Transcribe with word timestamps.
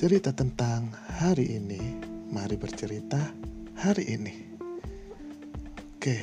Cerita 0.00 0.32
tentang 0.32 0.96
hari 1.20 1.60
ini, 1.60 1.76
mari 2.32 2.56
bercerita 2.56 3.20
hari 3.76 4.16
ini. 4.16 4.32
Oke, 5.92 6.16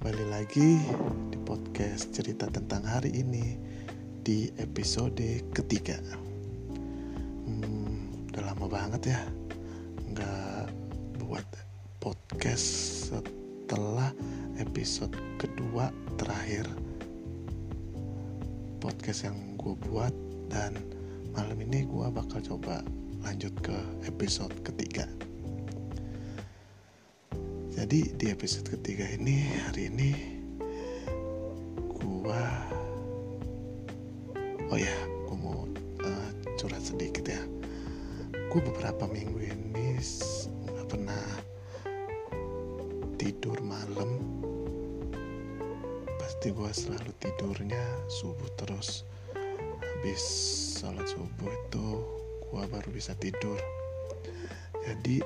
kembali 0.00 0.24
lagi 0.32 0.80
di 1.28 1.36
podcast 1.44 2.08
cerita 2.08 2.48
tentang 2.48 2.88
hari 2.88 3.20
ini 3.20 3.52
di 4.24 4.48
episode 4.56 5.44
ketiga. 5.52 6.00
Hmm, 7.44 8.32
udah 8.32 8.40
lama 8.40 8.64
banget 8.64 9.12
ya, 9.12 9.20
nggak 10.08 10.72
buat 11.20 11.44
podcast 12.00 12.64
setelah 13.12 14.08
episode 14.56 15.12
kedua 15.36 15.92
terakhir 16.16 16.64
podcast 18.80 19.28
yang 19.28 19.36
gue 19.60 19.76
buat 19.84 20.16
dan 20.48 20.96
malam 21.38 21.62
ini 21.70 21.86
gue 21.86 22.06
bakal 22.10 22.42
coba 22.42 22.82
lanjut 23.22 23.54
ke 23.62 23.78
episode 24.10 24.50
ketiga. 24.66 25.06
Jadi 27.70 28.10
di 28.18 28.26
episode 28.26 28.66
ketiga 28.66 29.06
ini 29.06 29.46
hari 29.70 29.86
ini 29.86 30.10
gue 31.94 32.42
oh 34.66 34.74
ya 34.82 34.96
gue 35.30 35.36
mau 35.38 35.62
uh, 36.02 36.30
curhat 36.58 36.82
sedikit 36.82 37.30
ya. 37.30 37.38
Gue 38.50 38.58
beberapa 38.58 39.06
minggu 39.06 39.38
ini 39.38 39.94
nggak 40.66 40.90
pernah 40.90 41.22
tidur 43.14 43.62
malam. 43.62 44.42
Pasti 46.18 46.50
gue 46.50 46.70
selalu 46.74 47.14
tidurnya 47.22 48.10
subuh 48.10 48.50
terus 48.58 49.06
habis 49.98 50.22
sholat 50.78 51.10
subuh 51.10 51.50
itu 51.50 51.86
gue 52.54 52.64
baru 52.70 52.88
bisa 52.94 53.18
tidur. 53.18 53.58
Jadi 54.86 55.18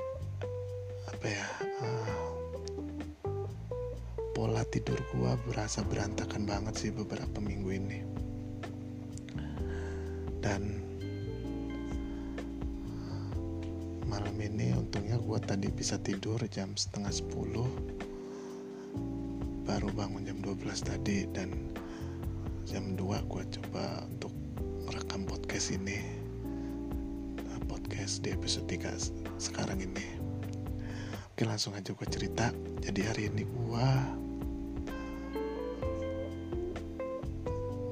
apa 1.13 1.27
ya 1.29 1.47
uh, 1.85 2.17
pola 4.33 4.65
tidur 4.73 4.97
gue 4.97 5.31
berasa 5.45 5.85
berantakan 5.85 6.49
banget 6.49 6.73
sih 6.73 6.89
beberapa 6.89 7.37
minggu 7.37 7.69
ini. 7.69 7.99
Dan 10.41 10.81
malam 14.09 14.33
ini 14.41 14.73
untungnya 14.73 15.21
gue 15.21 15.37
tadi 15.37 15.69
bisa 15.69 16.01
tidur 16.01 16.41
jam 16.49 16.73
setengah 16.73 17.13
sepuluh 17.13 17.69
baru 19.69 19.93
bangun 19.93 20.25
jam 20.25 20.41
12 20.41 20.65
tadi 20.81 21.29
dan 21.29 21.53
jam 22.65 22.97
2 22.97 23.05
gue 23.29 23.43
coba 23.61 24.01
untuk 24.09 24.32
merekam 25.13 25.29
podcast 25.29 25.69
ini 25.69 26.01
nah, 27.37 27.61
podcast 27.69 28.25
di 28.25 28.33
episode 28.33 28.65
3 28.65 29.37
sekarang 29.37 29.77
ini. 29.77 30.09
Oke 31.29 31.45
langsung 31.45 31.77
aja 31.77 31.93
gue 31.93 32.07
cerita. 32.09 32.49
Jadi 32.81 33.05
hari 33.05 33.29
ini 33.29 33.45
gue 33.45 33.89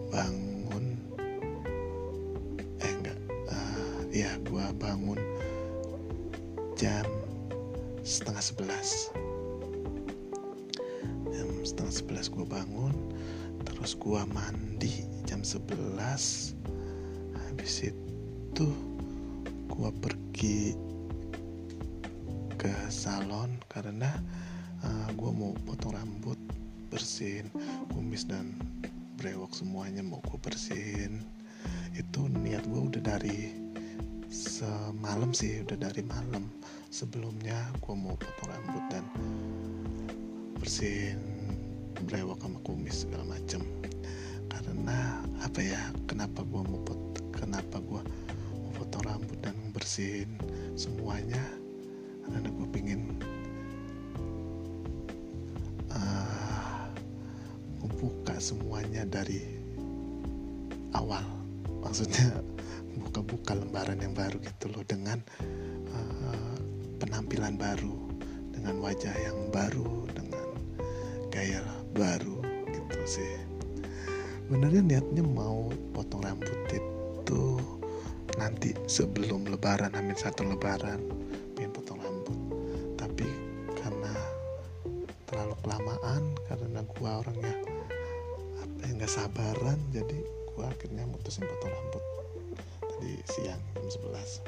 bangun 0.09 0.85
eh 2.81 2.89
enggak 2.89 3.17
uh, 3.53 4.01
ya 4.09 4.33
gue 4.41 4.65
bangun 4.81 5.21
jam 6.73 7.05
setengah 8.01 8.41
sebelas. 8.41 9.13
Jam 11.29 11.49
setengah 11.61 11.93
sebelas 11.93 12.33
gue 12.33 12.49
bangun 12.49 13.13
terus 13.61 13.93
gue 13.93 14.21
mandi 14.33 15.05
jam 15.29 15.45
sebelas 15.45 16.57
habis 17.51 17.91
itu 17.91 18.67
gue 19.67 19.91
pergi 19.99 20.71
ke 22.55 22.71
salon 22.87 23.59
karena 23.67 24.07
uh, 24.87 25.11
gue 25.11 25.31
mau 25.35 25.51
potong 25.67 25.99
rambut 25.99 26.39
bersihin 26.87 27.51
kumis 27.91 28.23
dan 28.23 28.55
brewok 29.19 29.51
semuanya 29.51 29.99
mau 29.99 30.23
gue 30.23 30.39
bersihin. 30.39 31.19
Itu 31.91 32.31
niat 32.31 32.63
gue 32.71 32.81
udah 32.87 33.03
dari 33.03 33.51
semalam 34.31 35.35
sih 35.35 35.59
udah 35.67 35.75
dari 35.75 36.07
malam. 36.07 36.47
Sebelumnya 36.87 37.67
gue 37.83 37.95
mau 37.99 38.15
potong 38.15 38.47
rambut 38.47 38.83
dan 38.87 39.03
bersihin 40.55 41.19
brewok 42.07 42.39
sama 42.47 42.63
kumis 42.63 43.03
segala 43.03 43.35
macem. 43.35 43.59
Karena 44.47 45.19
apa 45.43 45.59
ya 45.59 45.91
kenapa 46.07 46.47
gue 46.47 46.63
mau 46.63 46.79
pot 46.87 47.10
kenapa 47.41 47.81
gue 47.81 48.01
mau 48.53 48.71
potong 48.77 49.01
rambut 49.09 49.39
dan 49.41 49.57
bersihin 49.73 50.29
semuanya? 50.77 51.41
Karena 52.21 52.47
gue 52.47 52.67
pingin 52.69 53.01
uh, 55.89 56.85
membuka 57.81 58.37
semuanya 58.37 59.01
dari 59.09 59.41
awal. 60.93 61.25
Maksudnya 61.81 62.29
buka-buka 63.01 63.57
lembaran 63.57 63.97
yang 63.97 64.13
baru 64.13 64.37
gitu 64.37 64.69
loh 64.69 64.85
dengan 64.85 65.17
uh, 65.89 66.55
penampilan 67.01 67.57
baru 67.57 67.97
dengan 68.53 68.77
wajah 68.77 69.15
yang 69.17 69.49
baru 69.49 70.05
dengan 70.13 70.47
gaya 71.33 71.65
baru 71.97 72.37
gitu 72.69 72.99
sih. 73.09 73.33
Sebenarnya 74.45 74.83
niatnya 74.83 75.23
mau 75.23 75.71
potong 75.95 76.21
rambut 76.27 76.59
itu 76.69 77.00
nanti 78.41 78.73
sebelum 78.89 79.45
lebaran 79.53 79.93
amin 79.93 80.17
satu 80.17 80.41
lebaran 80.41 80.97
pengen 81.53 81.69
potong 81.69 82.01
rambut. 82.01 82.33
Tapi 82.97 83.29
karena 83.77 84.09
terlalu 85.29 85.53
kelamaan 85.61 86.33
karena 86.49 86.81
gua 86.97 87.21
orangnya 87.21 87.53
apa 88.65 88.81
ya 88.81 88.97
nggak 88.97 89.13
sabaran 89.13 89.77
jadi 89.93 90.25
gua 90.57 90.73
akhirnya 90.73 91.05
mutusin 91.05 91.45
potong 91.45 91.69
rambut. 91.69 92.01
Tadi 92.81 93.13
siang 93.29 93.61
jam 93.77 93.85
11 94.09 94.41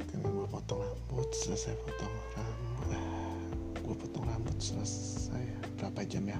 akhirnya 0.00 0.28
gua 0.32 0.48
potong 0.48 0.80
rambut 0.80 1.28
selesai 1.36 1.76
potong 1.84 2.14
rambut. 2.40 3.04
Gue 3.84 3.96
potong 3.96 4.28
rambut 4.28 4.52
selesai. 4.60 5.40
Berapa 5.80 6.04
jam 6.04 6.28
ya? 6.28 6.36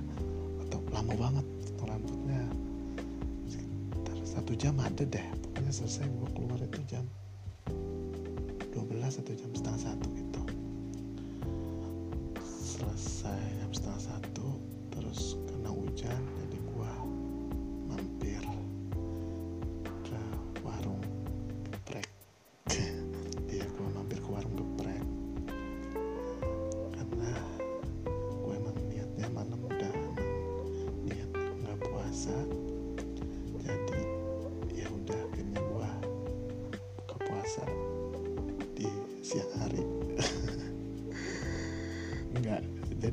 Atau 0.60 0.84
lama 0.92 1.16
banget 1.16 1.48
potong 1.64 1.88
rambutnya? 1.96 2.44
Sekitar 3.48 4.16
satu 4.28 4.52
jam 4.52 4.76
ada 4.76 5.08
deh 5.08 5.47
pokoknya 5.58 5.74
selesai 5.74 6.06
gue 6.06 6.28
keluar 6.38 6.60
itu 6.62 6.80
jam 6.86 7.02
12 8.78 8.78
atau 8.94 9.34
jam 9.34 9.50
setengah 9.50 9.80
satu 9.90 10.06
gitu. 10.14 10.42
Selesai 12.46 13.42
jam 13.58 13.70
setengah 13.74 14.02
satu 14.06 14.54
terus 14.94 15.34
kena 15.50 15.74
hujan 15.74 16.22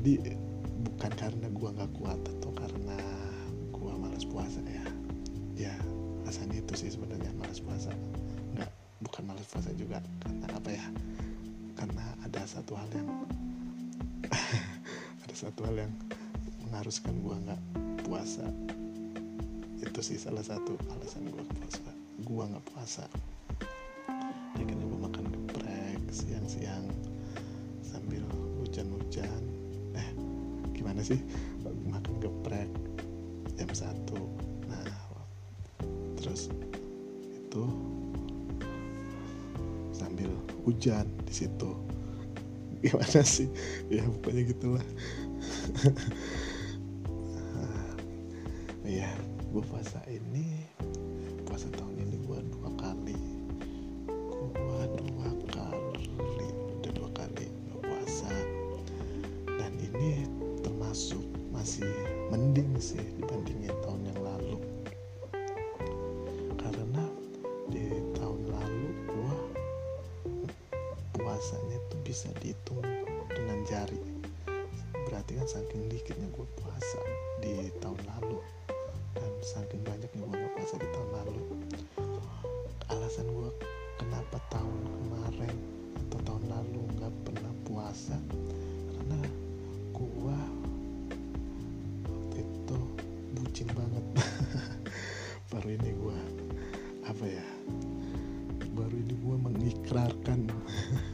jadi 0.06 0.38
bukan 0.86 1.12
karena 1.18 1.50
gue 1.50 1.66
nggak 1.66 1.90
kuat 1.98 2.22
atau 2.38 2.54
karena 2.54 2.94
gue 3.74 3.90
malas 3.98 4.22
puasa 4.22 4.62
ya. 4.62 4.86
Ya 5.58 5.74
alasan 6.22 6.54
itu 6.54 6.78
sih 6.78 6.94
sebenarnya 6.94 7.34
malas 7.34 7.58
puasa. 7.58 7.90
Nggak 8.54 8.70
bukan 9.02 9.26
malas 9.26 9.42
puasa 9.50 9.74
juga 9.74 9.98
karena 10.22 10.46
apa 10.54 10.70
ya? 10.70 10.86
Karena 11.74 12.06
ada 12.22 12.38
satu 12.46 12.78
hal 12.78 12.86
yang 12.94 13.10
ada 15.26 15.34
satu 15.34 15.66
hal 15.66 15.74
yang 15.74 15.92
mengharuskan 16.62 17.18
gue 17.18 17.36
nggak 17.42 17.62
puasa. 18.06 18.46
Itu 19.82 20.06
sih 20.06 20.22
salah 20.22 20.46
satu 20.46 20.78
alasan 20.86 21.34
gue 21.34 21.42
puasa. 21.50 21.90
Gue 22.22 22.46
nggak 22.46 22.66
puasa. 22.70 23.10
Jadi 24.54 24.70
gue 24.70 24.98
makan 25.02 25.34
geprek 25.34 25.98
siang-siang 26.14 26.94
sambil 27.82 28.22
hujan-hujan 28.62 29.55
gimana 30.86 31.02
sih? 31.02 31.18
Makan 31.66 32.22
geprek 32.22 32.70
jam 33.58 33.66
satu. 33.74 34.22
Nah 34.70 34.86
terus 36.14 36.46
itu 37.34 37.66
sambil 39.90 40.30
hujan 40.62 41.10
di 41.26 41.34
situ. 41.34 41.74
Gimana 42.86 43.26
sih? 43.26 43.50
Ya 43.90 44.06
pokoknya 44.06 44.46
gitulah. 44.46 44.86
Iya 48.86 49.10
gue 49.50 49.62
puasa 49.66 49.98
ini 50.06 50.70
puasa 51.50 51.66
tahun 51.74 51.98
ini 51.98 52.22
gue 52.30 52.38
dua 52.54 52.70
kali 52.78 53.35
mending 62.46 62.78
sih 62.78 63.02
dibandingin 63.18 63.74
tahun 63.82 64.06
yang 64.06 64.15
baru 95.66 95.82
ini 95.82 95.98
gue 95.98 96.18
apa 97.10 97.24
ya 97.26 97.46
baru 98.70 99.02
ini 99.02 99.18
gue 99.18 99.36
mengikrarkan 99.50 100.46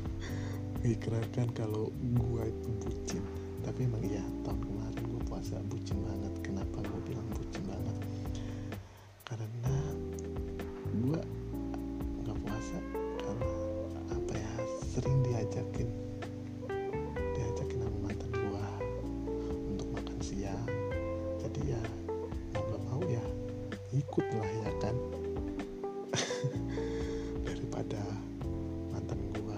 mengikrarkan 0.77 1.49
kalau 1.57 1.89
gue 1.89 2.43
itu 2.53 2.69
bucin. 2.85 3.25
Tapi 3.65 3.89
emang 3.89 4.05
iya 4.05 4.21
tahun 4.45 4.61
kemarin 4.61 5.05
gue 5.09 5.23
puasa 5.25 5.57
bucin 5.73 6.05
banget. 6.05 6.37
Kenapa 6.45 6.85
gue 6.85 7.01
bilang 7.01 7.25
bucin 7.33 7.65
banget? 7.65 7.97
Karena 9.25 9.73
ikut 24.12 24.29
lah 24.37 24.44
ya 24.44 24.73
kan? 24.76 24.93
Daripada 27.49 27.97
mantan 28.93 29.17
gua. 29.32 29.56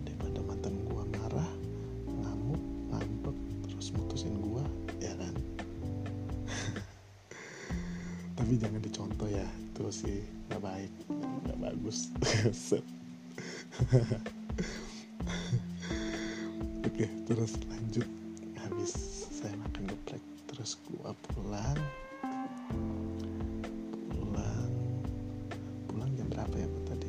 Daripada 0.00 0.40
mantan 0.48 0.80
gua 0.88 1.04
marah 1.12 1.44
ngamuk 2.08 2.56
ngambek 2.88 3.36
terus 3.68 3.92
mutusin 3.92 4.32
gua 4.40 4.64
ya 4.96 5.12
kan? 5.20 5.36
Tapi 8.40 8.64
jangan 8.64 8.80
dicontoh 8.80 9.28
ya 9.28 9.44
itu 9.44 9.84
sih 9.92 10.24
nggak 10.48 10.64
baik 10.64 10.88
nggak 11.20 11.58
bagus. 11.60 12.16
Oke 16.80 17.12
terus 17.28 17.60
lanjut. 17.68 18.08
Habis 18.56 18.96
saya 19.36 19.52
makan 19.60 19.92
geprek 19.92 20.24
terus 20.48 20.80
gua 20.88 21.12
pulang 21.28 21.76
pulang. 24.10 24.72
Pulang 25.90 26.10
jam 26.18 26.26
berapa 26.30 26.54
ya 26.56 26.66
Bu? 26.66 26.78
Tadi 26.86 27.05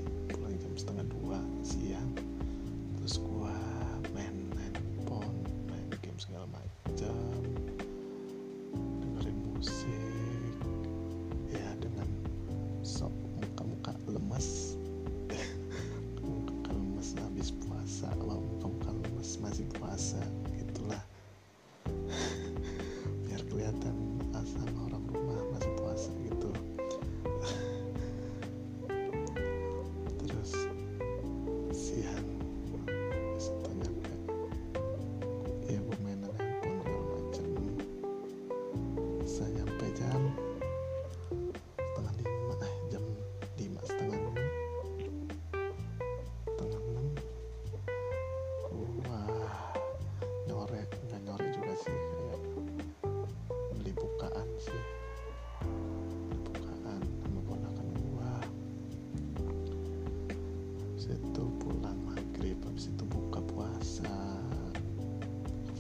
itu 61.12 61.44
pulang 61.62 62.00
maghrib 62.04 62.60
habis 62.68 62.92
itu 62.92 63.04
buka 63.08 63.40
puasa. 63.48 64.12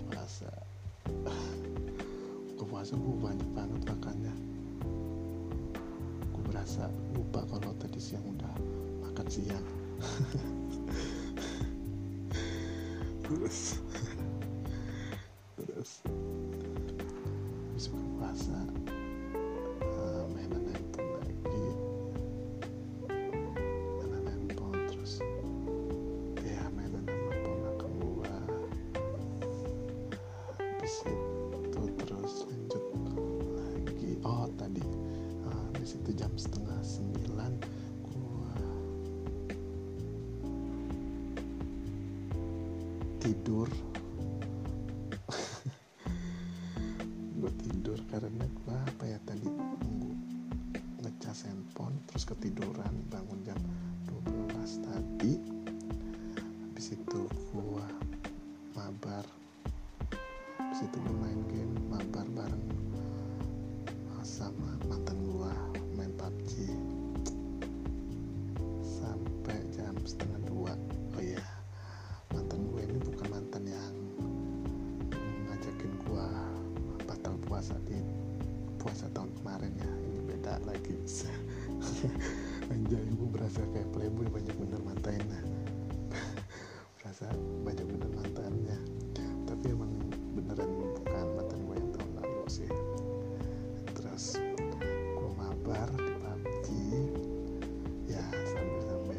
Puasa. 0.07 0.51
Buka 2.53 2.63
puasa 2.63 2.93
gua 2.95 3.31
banyak 3.31 3.49
banget 3.51 3.81
makannya. 3.87 4.35
Gue 6.31 6.43
berasa 6.47 6.87
lupa 7.15 7.43
kalau 7.49 7.73
tadi 7.79 7.99
siang 7.99 8.23
udah 8.23 8.53
makan 9.03 9.27
siang. 9.27 9.65
Terus 13.27 13.83
situ 35.97 36.13
jam 36.13 36.29
setengah 36.37 36.77
sembilan 36.85 37.57
gua 38.05 38.53
tidur. 43.17 43.65
Gue 47.41 47.49
tidur 47.65 47.97
karena 48.13 48.45
gue 48.45 48.77
apa 48.77 49.09
ya 49.09 49.17
tadi 49.25 49.49
nunggu 49.49 50.13
ngecas 51.01 51.49
handphone 51.49 51.97
terus 52.05 52.29
ketiduran 52.29 52.93
bangun 53.09 53.36
puasa 77.57 77.73
di 77.89 77.97
puasa 78.77 79.09
tahun 79.17 79.33
kemarin 79.41 79.73
ya. 79.81 79.89
Ini 79.89 80.19
beda 80.29 80.61
lagi. 80.69 80.93
Anjay 82.69 83.01
gue 83.01 83.29
berasa 83.33 83.65
kayak 83.73 83.89
playboy 83.97 84.29
banyak 84.29 84.53
bener 84.61 84.77
mantannya 84.85 85.41
berasa 87.01 87.25
banyak 87.65 87.81
bener 87.81 88.13
mantannya 88.13 88.77
tapi 89.49 89.73
emang 89.73 89.89
beneran 90.37 90.69
bukan 90.69 91.27
mantan 91.33 91.59
gue 91.65 91.75
yang 91.81 91.89
tahun 91.97 92.11
lalu 92.21 92.45
sih. 92.45 92.69
Terus 93.89 94.37
gue 95.17 95.31
mabar 95.41 95.89
di 95.97 96.13
PUBG 96.13 96.67
ya 98.05 98.21
sambil 98.53 98.81
sambil 98.85 99.17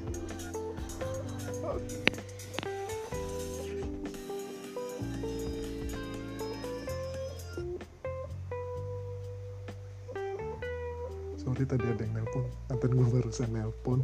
sorry 11.59 11.75
tadi 11.75 11.91
ada 11.91 12.03
yang 12.07 12.15
nelpon. 12.23 12.47
Mantan 12.71 12.91
gue 12.95 13.09
barusan 13.19 13.51
nelpon. 13.51 13.99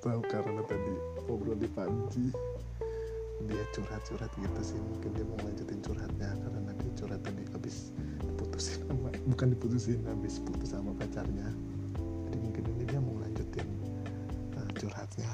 Tahu 0.00 0.20
karena 0.32 0.64
tadi 0.64 0.92
ngobrol 1.28 1.52
di 1.60 1.68
PUBG 1.68 2.32
dia 3.44 3.64
curhat-curhat 3.76 4.32
gitu 4.40 4.60
sih. 4.64 4.80
Mungkin 4.80 5.12
dia 5.12 5.24
mau 5.28 5.36
lanjutin 5.44 5.84
curhatnya. 5.84 6.32
Karena 6.32 6.72
dia 6.80 6.90
curhat 6.96 7.20
tadi 7.28 7.44
habis 7.52 7.92
diputusin 8.24 8.88
sama 8.88 9.12
bukan 9.28 9.52
diputusin 9.52 10.00
habis 10.08 10.40
putus 10.40 10.72
sama 10.72 10.96
pacarnya. 10.96 11.52
Jadi 12.32 12.36
mungkin 12.40 12.64
ini 12.72 12.88
dia 12.88 13.00
mau 13.04 13.20
lanjutin 13.20 13.68
uh, 14.56 14.68
curhatnya. 14.80 15.28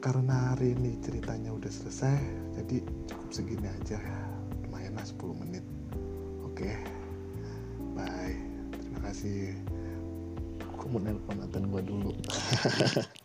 Karena 0.00 0.56
hari 0.56 0.72
ini 0.72 0.96
ceritanya 1.04 1.52
udah 1.52 1.68
selesai 1.68 2.16
jadi 2.56 2.80
cukup 3.12 3.28
segini 3.28 3.68
aja. 3.68 4.00
Lumayan 4.64 4.96
lah 4.96 5.04
10 5.04 5.36
menit 5.36 5.68
oke. 6.58 6.74
Bye. 7.94 8.34
Terima 8.74 9.00
kasih. 9.06 9.54
Aku 10.74 10.90
mau 10.90 10.98
nelpon 10.98 11.38
gue 11.70 11.82
dulu 11.86 12.10